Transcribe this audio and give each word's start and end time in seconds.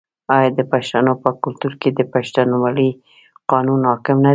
آیا 0.35 0.49
د 0.57 0.61
پښتنو 0.71 1.11
په 1.23 1.29
کلتور 1.43 1.73
کې 1.81 1.89
د 1.93 2.01
پښتونولۍ 2.13 2.89
قانون 3.51 3.81
حاکم 3.89 4.17
نه 4.25 4.27
دی؟ 4.27 4.29